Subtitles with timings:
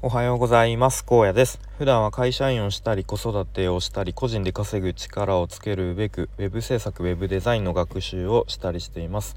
[0.00, 1.04] おはようございます。
[1.04, 1.58] 高野です。
[1.76, 9.34] 普段は会社員をしたり子育てをしたり個人で稼ぐ力をつけるべく web 制作 web デザインの学習をしたりしています。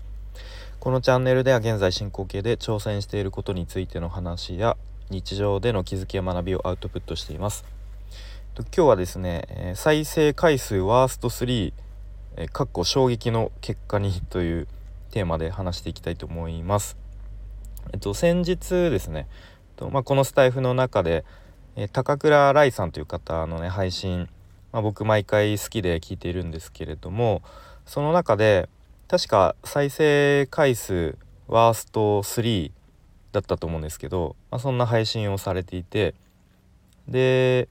[0.79, 4.77] このチャンネルでは現在進行形で挑戦していることについての話や
[5.09, 7.65] 日常での気づきや学びをアウトプットしています。
[8.55, 11.73] 今日はですね再生回数ワースト3
[12.51, 14.67] かっこ衝撃の結果にという
[15.09, 16.97] テーマで話していきたいと思います。
[17.93, 19.27] えっと先日ですね
[19.81, 21.25] と、まあ、このスタイフの中で、
[21.75, 24.29] え、高倉来さんという方のね配信、
[24.71, 27.41] まあ、僕毎回好きで聞いているんですけれども
[27.87, 28.69] その中で
[29.07, 31.17] 確か再生回数
[31.47, 32.71] ワースト3
[33.31, 36.13] だったと思うんですけど、まあ、そんな配信をされていて
[37.07, 37.67] で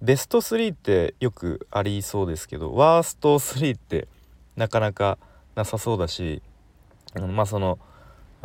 [0.00, 4.08] ベスト3ってよくありそうですけどワースト3って
[4.56, 5.18] なかなか
[5.54, 6.42] なさそうだし
[7.14, 7.78] まあその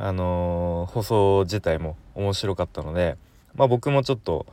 [0.04, 3.18] あのー、放送自体も面白かったので、
[3.54, 4.48] まあ、僕もちょっと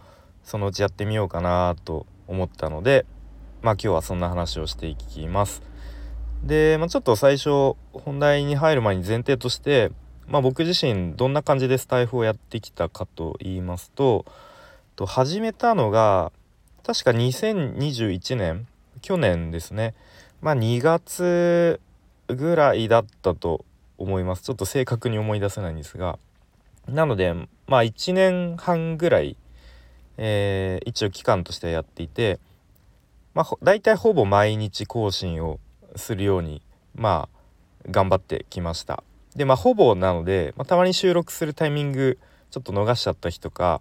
[0.45, 3.07] そのうちやってみようかなと思ったので、
[3.63, 5.63] まあ、今日はそんな話をしていきます。
[6.45, 9.91] で、まあ、ちょっと最初本題に入る前に前提として、
[10.27, 14.27] まあ、僕自身どんな感じでスタイフをやってきたかと言いますと
[14.97, 16.31] と始めたのが
[16.85, 18.67] 確か2021年
[19.01, 19.95] 去年ですね
[20.43, 21.81] まあ2月
[22.29, 23.65] ぐらいだったと
[23.99, 24.43] 思います。
[24.43, 26.19] ちょっと正確に思い出せないんですが。
[26.89, 27.35] なので
[27.67, 29.37] まあ1年半ぐらい、
[30.17, 32.41] えー、一応期間としてやっていて
[33.35, 35.61] まあ大体ほぼ毎日更新を
[35.97, 36.63] するように
[36.95, 39.03] まあ頑張ってきました。
[39.37, 42.19] でまあほぼなので、まあ、たまに収録するタイミング
[42.51, 43.81] ちょっと逃しちゃった日とか、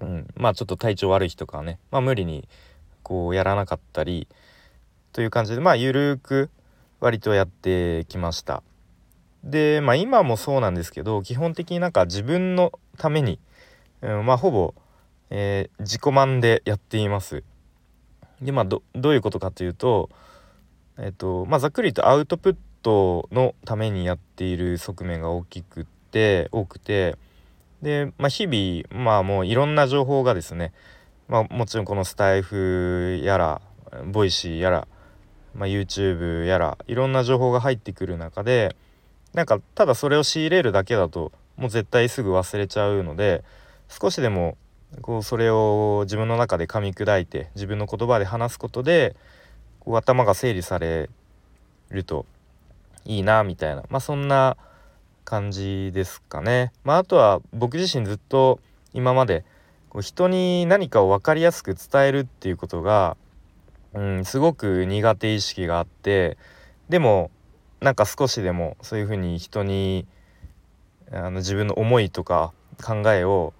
[0.00, 2.48] うん、まあちょっと体調悪い日とかね、まあ、無理に
[3.02, 4.28] こうやらなかったり
[5.12, 6.50] という感じでまあゆるく
[7.00, 8.62] 割とやってきました。
[9.44, 13.38] でまあ今もそうなんですけど基本的になんか自分のために、
[14.02, 14.74] うん、まあほぼ、
[15.30, 17.42] えー、自己満でやっています。
[18.40, 20.08] でまあどういうことかというと
[20.98, 27.16] えっ、とまあざっくりとアウトプットのためにやっている側面が大きくて多くて
[27.82, 30.72] で、まあ、日々まあもういろんな情報がですね、
[31.28, 33.60] まあ、もちろんこのスタエフやら
[34.06, 34.88] ボイシーやら、
[35.54, 38.76] まあ、YouTube やらいろんな情報が入ってくる中で
[39.34, 43.44] なんかただそれを仕入れるだけだともう絶対すぐ忘れちゃうので
[43.88, 44.56] 少しでも
[45.02, 49.14] こうそれを自分の中で噛み砕いて自分の言葉で話すことで
[49.80, 51.08] こう頭が整理され
[51.90, 52.26] ると
[53.04, 54.56] いいなみたいなまあそんな
[55.24, 56.72] 感じですかね。
[56.82, 58.58] まあ、あとは僕自身ずっと
[58.92, 59.44] 今まで
[59.88, 63.16] こう人に何かを分かりやすく伝えるっていうことが、
[63.94, 66.36] うん、すごく苦手意識があって
[66.88, 67.30] でも
[67.80, 70.06] なんか少しでもそういうふうに人に
[71.10, 72.52] あの自分の思いとか
[72.82, 73.52] 考えを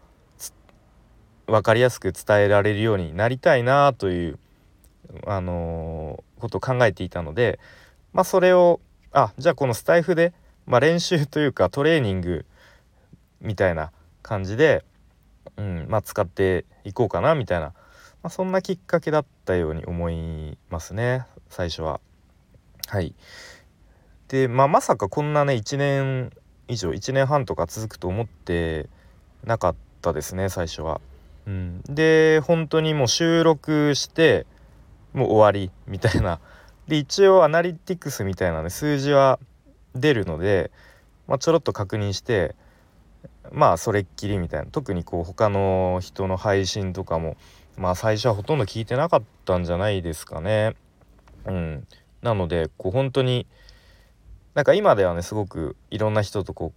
[1.47, 4.39] 分かりやすく伝えられるようになりたいなという、
[5.27, 7.59] あのー、ことを考えていたので、
[8.13, 8.81] まあ、それを
[9.13, 10.33] あじゃあこのスタイフで、
[10.67, 12.47] まあ、練習というかトレーニング
[13.41, 13.91] みたいな
[14.23, 14.85] 感じで、
[15.57, 17.75] うんまあ、使っていこうかなみたいな、ま
[18.25, 22.01] あ、そんなきっかけだったように思いますね最初は。
[22.87, 23.15] はい
[24.31, 26.31] で、まあ、まさかこんなね1年
[26.69, 28.89] 以上1年半とか続くと思って
[29.45, 31.01] なかったですね最初は。
[31.47, 34.47] うん、で本当にもう収録して
[35.13, 36.39] もう終わりみたいな
[36.87, 39.41] で一応アナリティクスみたいなね数字は
[39.97, 40.71] 出るので、
[41.27, 42.55] まあ、ちょろっと確認して
[43.51, 47.37] まあそれっきりみたいな特にこう他の人の配信とかも
[47.77, 50.77] まあ最初はほとんど聞いてなかったんじゃないですかね。
[51.47, 51.87] うん、
[52.23, 53.47] なのでこう本当に
[54.55, 56.73] なんか今ではねすごくいろんな人とこ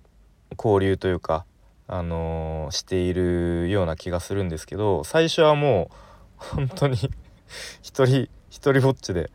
[0.51, 1.45] う交流というか、
[1.88, 6.97] あのー、しているような気がするんですけど最初はもう本当に
[7.81, 9.31] 一人一人ぼっちで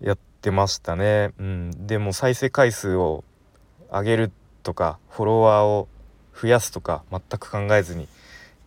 [0.00, 1.32] やってましたね。
[1.38, 3.24] うん、でも再生回数を
[3.90, 4.32] 上げる
[4.62, 5.88] とかフォロワーを
[6.38, 8.08] 増やすとか全く考えずに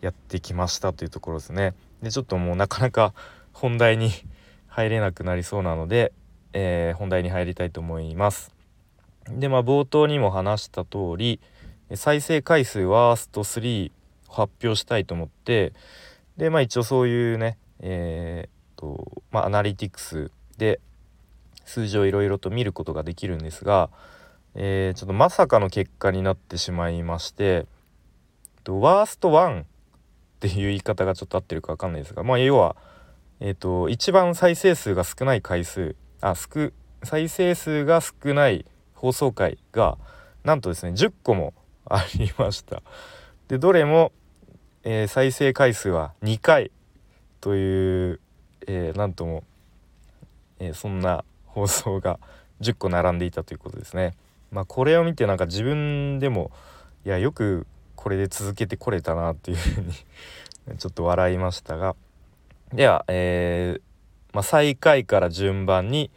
[0.02, 1.74] やってきましたというところですね。
[2.02, 3.14] でちょっともうなかなか
[3.54, 4.12] 本題に
[4.68, 6.12] 入れなくなりそうなので、
[6.54, 8.55] えー、本題に入りたいと思います。
[9.30, 11.40] でまあ冒頭にも話した通り
[11.94, 13.92] 再生回数ワースト3
[14.30, 15.74] 発表したいと思って
[16.38, 20.80] でまあ一応そういうねえー、とまあアナリティクスで
[21.66, 23.90] 数字をいろいろと見ることができるんですが、
[24.54, 27.66] えー、ちょっとまさかの結果になってしまいまして
[28.68, 29.66] ワースト1っ
[30.40, 32.76] ていう言い方がちょっと合ってるか分かんないですがまあ要は
[33.42, 36.72] えっ、と一番再生数が少ない回数あ少
[37.04, 38.66] 再生数が少ない
[39.06, 40.00] 放送回が
[40.44, 41.54] なんとですね10個も
[41.88, 42.82] ありました。
[43.48, 44.12] でどれも、
[44.84, 46.72] えー、再生回数は2回
[47.40, 48.20] という、
[48.66, 49.44] えー、なんとも、
[50.58, 52.20] えー、そんな放送が
[52.62, 54.16] 10個並んでいたということですね。
[54.52, 56.50] まあ、これを見てなんか自分でも
[57.06, 59.94] いやよくこれで続けてこれたなっていうふうに
[60.80, 61.96] ちょっと笑いましたが
[62.74, 63.82] では、えー
[64.34, 66.10] まあ、最下位から順番に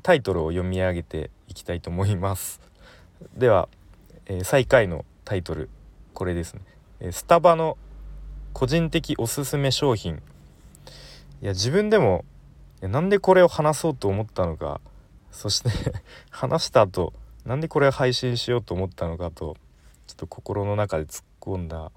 [0.00, 2.60] タイトルを読み上げていきたいと思います。
[3.36, 3.68] では、
[4.26, 5.70] えー、最下位のタイトル
[6.12, 6.60] これですね。
[7.00, 7.76] えスタバの
[8.52, 10.22] 個人的おすすめ商品
[11.42, 12.24] いや自分でも
[12.80, 14.80] なんでこれを話そうと思ったのか
[15.32, 15.70] そして
[16.30, 17.12] 話した後
[17.44, 19.56] なんでこれを配信しようと思ったのかと
[20.06, 21.90] ちょっと心の中で突っ込んだ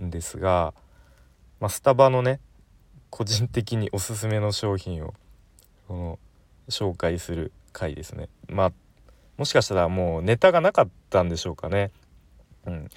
[0.00, 0.74] んですが、
[1.60, 2.40] まあ、スタバのね
[3.10, 5.14] 個人的におすすめの商品を
[5.88, 6.18] この
[6.68, 8.28] 紹介する回ですね。
[8.48, 8.72] まあ
[9.36, 11.90] もしかしたらもうネタがなかったんでしょうかね。
[12.66, 12.88] うん、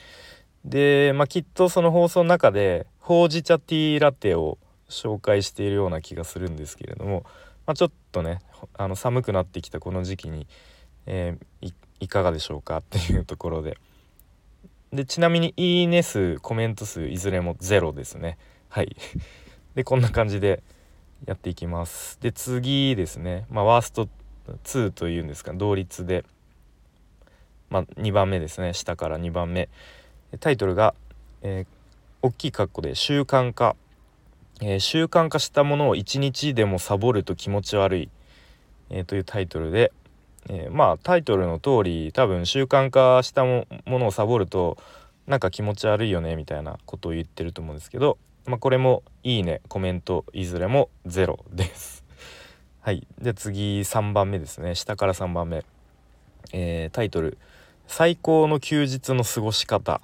[0.66, 4.58] で、まあ、きっとその放送の中でほうじ茶ティーラテを
[4.90, 7.24] 紹介しているような気がするんですけれども、
[7.68, 8.40] まあ、ちょっとね
[8.74, 10.48] あの寒くなってきたこの時期に、
[11.06, 13.78] えー、いかがでしょうかっていうところで。
[14.92, 18.38] でちなみにいいね数コメント数いずれもゼロですね。
[18.70, 18.96] はい。
[19.76, 20.64] でこんな感じで
[21.26, 22.20] やっていきます。
[22.22, 23.46] で次ですね。
[23.50, 24.08] まあワースト
[24.64, 25.54] 2というんですか。
[25.54, 26.26] 同率で。
[27.70, 28.74] まあ2番目ですね。
[28.74, 29.70] 下から2番目。
[30.40, 30.94] タイトルが、
[31.42, 33.76] えー、大きい括弧で習慣化、
[34.62, 38.10] えー、習慣化したものを1日でもサボると気持ち悪い、
[38.90, 39.92] えー、というタイトルで、
[40.50, 44.78] えまあタイトルの通り多分習慣化したものをサボると
[45.28, 48.18] なんか気持ち悪いよねみたいなことを言ってると思うんですけど、
[48.50, 52.04] まあ、これもいいねコメントいずれもゼロです。
[52.82, 55.64] はいで次3番目ですね下から3番目、
[56.52, 57.38] えー、タイトル
[57.86, 60.02] 「最高の休日の過ごし方」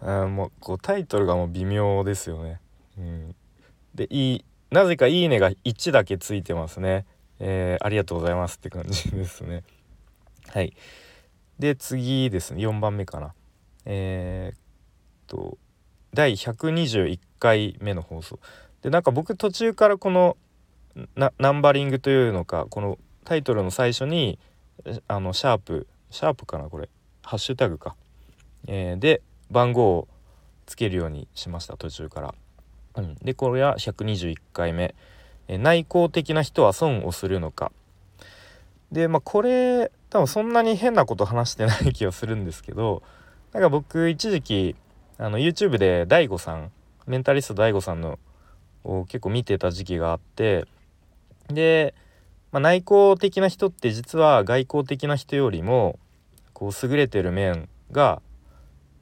[0.00, 2.60] あもうこうタイトルがもう微妙ですよね。
[2.98, 3.34] うん、
[3.96, 7.04] でいいなぜか「いいね」が1だけついてますね。
[7.40, 9.64] えー、ありがとうございますって感じですね。
[10.50, 10.72] はい。
[11.58, 13.34] で次ですね4番目かな。
[13.86, 14.58] えー、っ
[15.26, 15.58] と
[16.16, 18.38] 第121回目の放送。
[18.80, 20.38] でなんか僕途中からこの
[21.14, 24.38] ナンバリングというのかこのタイトルの最初に
[25.08, 26.88] あのシャープシャープかなこれ。
[27.22, 27.96] ハッシュタグか、
[28.66, 29.20] えー、で
[29.50, 30.08] 番号を
[30.64, 32.34] つけるようにしました途中から。
[32.94, 34.94] うん、でこれは121回目、
[35.48, 37.72] え内向的な人は損をするのか。
[38.90, 43.02] でまあこれ多分そんなに変なこと話してない気がするんですけど
[43.52, 44.76] なんか僕一時期
[45.18, 46.70] あの YouTube で DAIGO さん
[47.06, 48.18] メンタリスト DAIGO さんの
[48.84, 50.66] を結構見てた時期があって
[51.48, 51.94] で、
[52.52, 55.98] まあ、内向的な人って実は外向的な人よりも
[56.52, 58.20] こう優れてる面が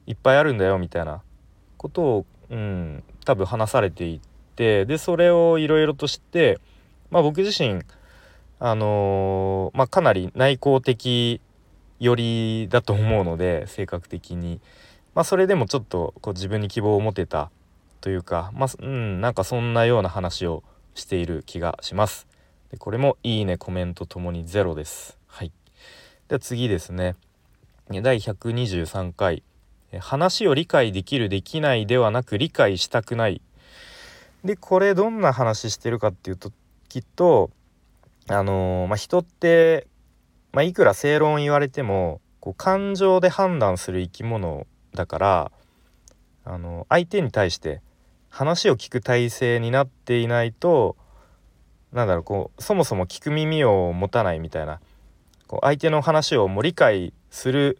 [0.07, 1.21] いっぱいあるんだよみたいな
[1.77, 4.21] ことを、うん、多分話されてい
[4.55, 6.59] てでそれをいろいろと知って、
[7.09, 7.81] まあ、僕自身
[8.59, 11.41] あのー、まあ、かなり内向的
[11.99, 14.61] 寄りだと思うので性格的に、
[15.15, 17.49] まあ、それでもちょっとこう自分に希望を持てた
[18.01, 20.63] というか、まあ、うん、なんかそんなような話を
[20.93, 22.27] している気がします。
[22.69, 25.17] でこれもいいねコメントともにゼロです。
[25.25, 25.51] はい。
[26.27, 27.15] では次ですね。
[27.89, 29.43] 第123回
[29.99, 33.41] 話を理解できるできないではなく理解したくない
[34.43, 36.51] でこれどんな話してるかっていうと
[36.89, 37.51] きっと
[38.27, 39.87] あのー、まあ、人って、
[40.51, 45.51] まあ、いくら正論言われてもこう感情で判断する生き物だから
[46.43, 47.81] あの相手に対して
[48.29, 50.95] 話を聞く体制になっていないと
[51.91, 54.79] なんだろうこうそもそも聞く耳を持たないみたいな
[55.47, 57.79] こう相手の話をもう理解する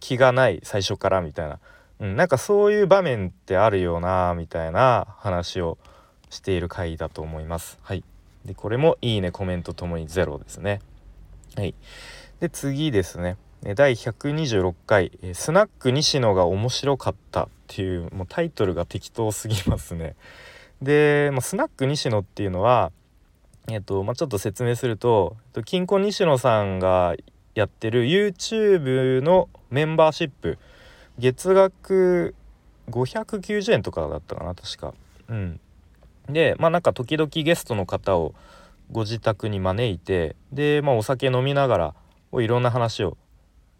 [0.00, 1.58] 気がない最初からみたいな、
[2.00, 5.78] うん、なんかそういう場面ってあるよなみたいな話を
[6.30, 7.78] している回だと思います。
[7.82, 8.02] はい、
[8.44, 10.80] でこれもいいねコメントともにゼロですね。
[11.56, 11.74] はい、
[12.40, 20.14] で次ですね第126回「スナック西野が面白かった」っていうもうタイトルが適当すぎますね。
[20.82, 22.92] で、まあ、スナック西野っていうのは
[23.68, 27.16] えっとまあ、ちょっと説明すると金婚西野さんが
[27.56, 30.58] やってる YouTube のメンバーシップ
[31.18, 32.34] 月額
[32.90, 34.94] 590円とかだったかな確か。
[35.28, 35.60] うん、
[36.28, 38.34] でまあなんか時々ゲストの方を
[38.92, 41.94] ご自宅に招いてで、まあ、お酒飲みながら
[42.34, 43.16] いろんな話を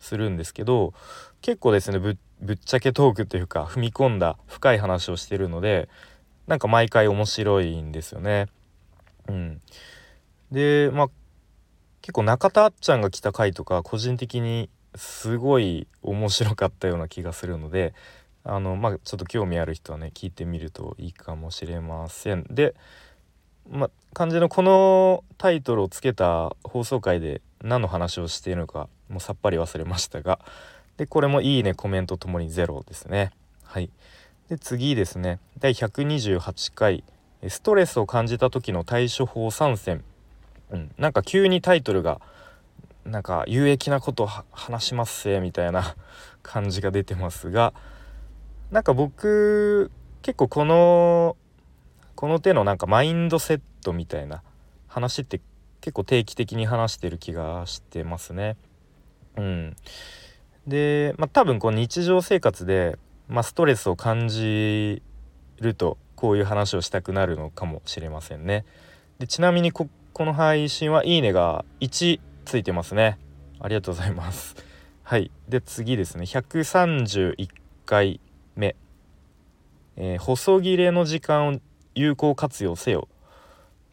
[0.00, 0.94] するんですけど
[1.40, 2.18] 結構ですねぶ
[2.52, 5.88] っちゃけトークというか踏み込んだ深い話をしてるので
[6.46, 8.46] なんか毎回面白いんですよね。
[9.28, 9.60] うん、
[10.52, 11.08] でまあ
[12.02, 17.94] 結構中田あっちゃんが来た回とか個人的にすごい面白かったような気がするので
[18.44, 22.74] あのまあちょっと興味ある人はね聞いてみるといいかもしれませんで
[23.68, 30.40] まあ漢字のこのタイトルをつけた放送回で何の話をしているのかもうさっぱり忘れましたが
[30.96, 33.32] でこれもいいねコメントともにゼロですね。
[33.62, 33.90] はい。
[34.48, 35.40] で次ですね。
[35.58, 37.04] 第128回
[37.48, 40.04] ストレスを感じた時の対処法3選、
[40.70, 42.20] うん、なんか急にタイトルが
[43.04, 45.96] なんか有益なことを話しますせみたいな
[46.42, 47.72] 感じが出てますが
[48.70, 49.90] なんか僕
[50.22, 51.36] 結構この
[52.14, 54.42] この手のなんかマインドセットみたいな
[54.88, 55.40] 話って
[55.86, 58.56] 結構定期的に話してる気がしてますね。
[59.36, 59.76] うん、
[60.66, 65.00] で、まあ、多分こう日常生活で、まあ、ストレスを感じ
[65.60, 68.64] るとこういう話をしたくなるのかもしれませんね。
[69.20, 73.16] でちなみにここの配信はいいねが1ついてますね。
[73.60, 74.56] ありがとうございます。
[75.04, 75.30] はい。
[75.48, 77.48] で次ですね131
[77.84, 78.18] 回
[78.56, 78.74] 目、
[79.94, 81.60] えー、細切れの時間を
[81.94, 83.06] 有効活用せよ、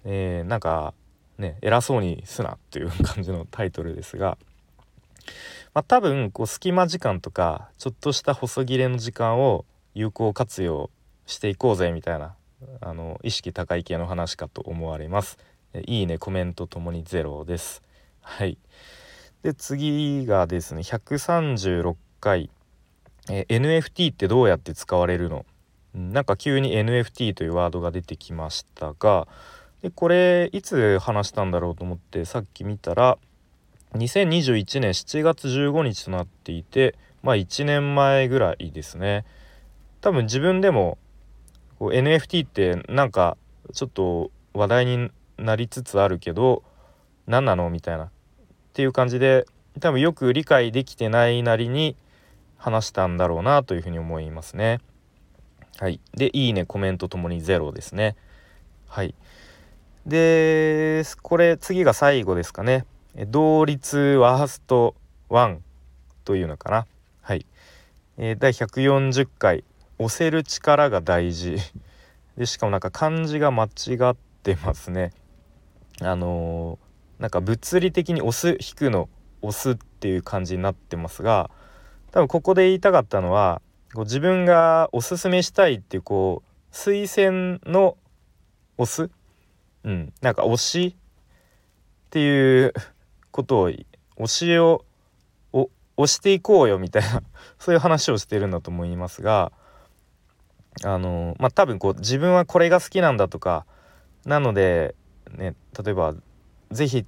[0.06, 0.96] えー、なんか
[1.38, 4.38] ね偉そうにすなという感じのタイトルですが、
[5.74, 10.90] まあ、多分こう隙間時間とかちょっとした細切れの時間を有効活用
[11.25, 12.36] していこうぜみたいな
[12.82, 15.38] あの意識高い系の話かと思われます。
[15.86, 17.82] いいねコメントともにゼロです。
[18.22, 18.58] はい。
[19.42, 22.50] で次がですね136回
[23.30, 25.46] え、NFT ってどうやって使われるの？
[25.94, 29.28] なんか急に NFT というワードが出てきましたが
[29.84, 33.20] でこれいつ話したんだろうと思ってさっき見たら
[33.94, 39.25] 2021年7月15日となっていてまあ1年前ぐらいですね
[40.02, 40.98] 多分自分でも
[41.78, 43.38] こう NFT ってなんか
[43.74, 46.63] ちょっと話題になりつつあるけど
[47.28, 48.10] 何なのみたいなっ
[48.74, 49.46] ていう感じで
[49.82, 51.98] 多分よく理解できてないなりに
[52.58, 54.80] 話したんだろうなというふうに思いますね。
[55.80, 56.00] はい。
[56.13, 58.16] で、いいね、コメントともにゼロですね。
[58.88, 59.16] はい。
[60.06, 62.86] で、これ次が最後ですかね。
[63.28, 64.96] 同率ワースト
[65.30, 65.60] 1
[66.26, 66.88] というのかな。
[67.22, 67.46] はい。
[68.18, 69.64] えー、第140回
[70.00, 71.58] 押せる力が大事。
[72.38, 73.70] で、しかもなんか漢字が間違
[74.10, 75.12] ってますね。
[76.02, 79.10] あのー、なんか物理的に押す引くの
[79.42, 81.52] 押すっていう感じになってますが、
[82.12, 83.62] 多分ここで言いたかったのは
[83.94, 87.98] こう自分がおすすめしたいっていうこう推薦の
[88.78, 89.12] 押す、
[89.84, 92.74] うん、なんか推しっていう
[93.32, 94.86] ことを推しを
[95.98, 97.22] 押していこうよみたいな
[97.60, 99.52] そういう話をしてるんだと思いますが
[100.84, 103.66] あのまあ多分こう自分はこれが好きなんだとか
[104.25, 104.96] なので
[105.32, 106.16] ね例えば
[106.72, 107.06] 是非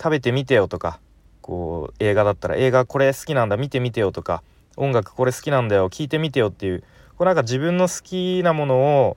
[0.00, 1.00] 食べてみてよとか
[1.40, 4.42] こう映画だったら映画これ好きなんだ見てみてよとか
[4.76, 6.80] 音楽これ好きなんだよ聞いてみてよっていう
[7.16, 8.76] こうなんか自分の好きなもの
[9.06, 9.16] を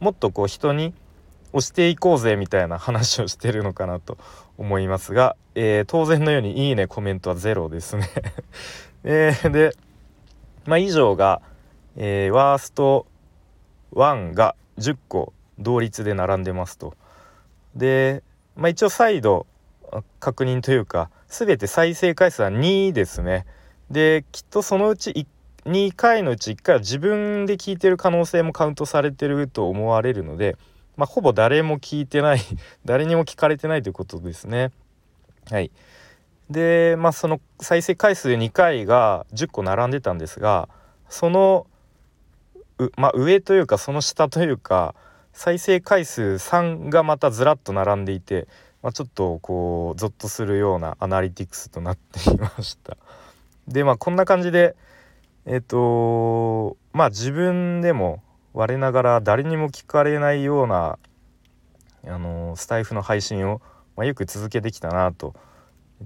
[0.00, 0.94] もっとこう人に
[1.54, 4.18] 押していこうぜみたいな話をしてるのかなと
[4.58, 8.10] 思いますが、えー、当然のようにいいねコメントはゼロですね
[9.04, 9.76] えー、で、
[10.66, 11.40] まあ、以上が、
[11.96, 13.06] えー、ワースト
[13.92, 16.96] 1が10個同率で並んでますと。
[17.76, 18.24] で、
[18.56, 19.46] まあ、一応再度
[20.18, 23.46] 確認というか全て再生回数は2ですね。
[23.92, 25.28] できっとそのうち
[25.66, 30.56] 2回のうち1回は自分で聞いてる可能性もカウントされてると思われるので、
[30.96, 32.40] まあ、ほぼ誰も聞いてない
[32.84, 34.70] 誰にも聞かれてないということですね。
[35.50, 35.70] はい、
[36.50, 40.68] でまあその再生回数2回が10個並んでたんですが
[41.08, 41.66] その
[42.96, 44.96] まあ、上というかその下というか
[45.32, 48.48] 再生回数3がまたずらっと並んでいて
[48.84, 52.98] まあ、ちょっとこうゾッとするようなアナリティクスとなっていました。
[53.66, 54.76] でまあこんな感じで
[55.46, 58.22] えっ、ー、とまあ自分でも
[58.54, 60.98] 我ながら誰にも聞かれないような
[62.06, 63.60] あのスタイフの配信を、
[63.96, 65.34] まあ、よく続けてきたなと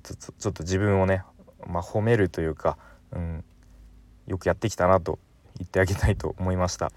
[0.02, 1.22] ちょっと自分をね、
[1.66, 2.78] まあ、褒めるというか、
[3.12, 3.44] うん、
[4.26, 5.18] よくやってきたなと
[5.58, 6.90] 言ってあげたいと思いました。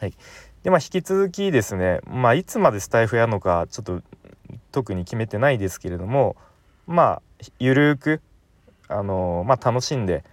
[0.00, 0.14] はい、
[0.62, 4.02] でまあ引き続きですね、まあ、いつまでスタイフやるのかちょっと
[4.72, 6.36] 特に決めてないですけれども
[6.86, 7.22] まあ
[7.58, 8.20] ゆるく
[8.88, 10.24] あのまあ、楽しんで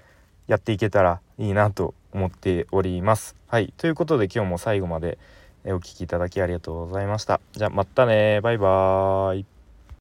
[0.48, 3.37] やっていけたらいいなと思っております。
[3.50, 5.18] はいということで今日も最後まで
[5.64, 7.40] お聴きいただきありがとうございました。
[7.54, 9.57] じゃあまたねバイバーイ。